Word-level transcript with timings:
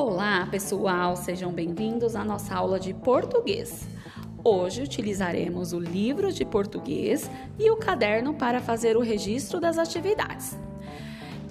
Olá, 0.00 0.46
pessoal, 0.48 1.16
sejam 1.16 1.50
bem-vindos 1.50 2.14
à 2.14 2.24
nossa 2.24 2.54
aula 2.54 2.78
de 2.78 2.94
português. 2.94 3.84
Hoje 4.44 4.80
utilizaremos 4.80 5.72
o 5.72 5.80
livro 5.80 6.32
de 6.32 6.44
português 6.44 7.28
e 7.58 7.68
o 7.68 7.76
caderno 7.76 8.32
para 8.32 8.60
fazer 8.60 8.96
o 8.96 9.00
registro 9.00 9.58
das 9.58 9.76
atividades. 9.76 10.56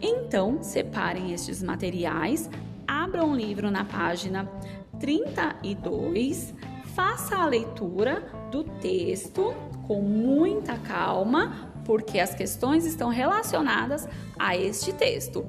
Então, 0.02 0.64
separem 0.64 1.34
estes 1.34 1.62
materiais, 1.62 2.50
abram 2.88 3.32
o 3.32 3.36
livro 3.36 3.70
na 3.70 3.84
página 3.84 4.50
32, 4.98 6.54
faça 6.96 7.36
a 7.36 7.46
leitura 7.46 8.32
do 8.50 8.64
texto 8.64 9.54
com 9.86 10.02
muita 10.02 10.78
calma, 10.78 11.70
porque 11.84 12.18
as 12.18 12.34
questões 12.34 12.86
estão 12.86 13.10
relacionadas 13.10 14.08
a 14.40 14.56
este 14.56 14.94
texto. 14.94 15.46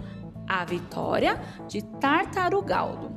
A 0.48 0.64
Vitória 0.64 1.40
de 1.68 1.82
Tartarugaldo. 1.82 3.10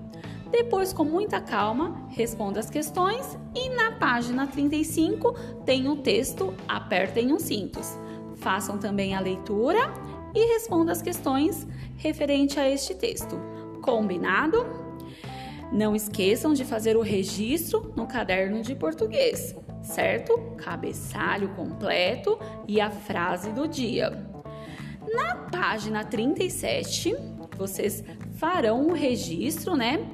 Depois, 0.51 0.91
com 0.91 1.05
muita 1.05 1.39
calma, 1.39 2.07
responda 2.09 2.59
as 2.59 2.69
questões 2.69 3.37
e 3.55 3.69
na 3.69 3.93
página 3.93 4.45
35 4.45 5.33
tem 5.65 5.87
o 5.87 5.95
texto 5.95 6.53
Apertem 6.67 7.31
os 7.31 7.43
cintos. 7.43 7.97
Façam 8.35 8.77
também 8.77 9.15
a 9.15 9.21
leitura 9.21 9.93
e 10.35 10.53
respondam 10.53 10.91
as 10.91 11.01
questões 11.01 11.65
referente 11.95 12.59
a 12.59 12.69
este 12.69 12.93
texto. 12.93 13.39
Combinado? 13.81 14.65
Não 15.71 15.95
esqueçam 15.95 16.53
de 16.53 16.65
fazer 16.65 16.97
o 16.97 17.01
registro 17.01 17.93
no 17.95 18.05
caderno 18.05 18.61
de 18.61 18.75
português, 18.75 19.55
certo? 19.81 20.37
Cabeçalho 20.57 21.47
completo 21.55 22.37
e 22.67 22.81
a 22.81 22.91
frase 22.91 23.53
do 23.53 23.69
dia. 23.69 24.30
Na 25.13 25.35
página 25.51 26.03
37, 26.03 27.15
vocês 27.57 28.03
farão 28.35 28.87
o 28.87 28.93
registro, 28.93 29.75
né, 29.75 30.05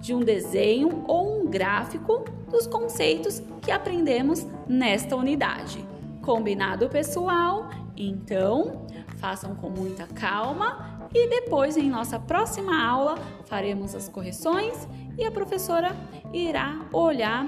de 0.00 0.14
um 0.14 0.20
desenho 0.20 1.04
ou 1.06 1.42
um 1.42 1.46
gráfico 1.46 2.24
dos 2.48 2.66
conceitos 2.66 3.42
que 3.60 3.70
aprendemos 3.70 4.46
nesta 4.66 5.14
unidade. 5.16 5.84
Combinado, 6.22 6.88
pessoal? 6.88 7.70
Então, 7.96 8.86
façam 9.18 9.54
com 9.54 9.68
muita 9.68 10.06
calma 10.06 11.08
e 11.12 11.28
depois, 11.28 11.76
em 11.76 11.90
nossa 11.90 12.18
próxima 12.18 12.82
aula, 12.82 13.16
faremos 13.46 13.94
as 13.94 14.08
correções 14.08 14.88
e 15.18 15.24
a 15.24 15.30
professora 15.30 15.94
irá 16.32 16.86
olhar 16.92 17.46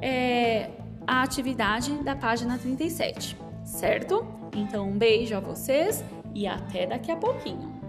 é, 0.00 0.70
a 1.06 1.22
atividade 1.22 1.92
da 2.02 2.14
página 2.14 2.58
37, 2.58 3.36
certo? 3.72 4.26
Então, 4.54 4.88
um 4.88 4.98
beijo 4.98 5.34
a 5.34 5.40
vocês 5.40 6.04
e 6.34 6.46
até 6.46 6.86
daqui 6.86 7.10
a 7.10 7.16
pouquinho. 7.16 7.81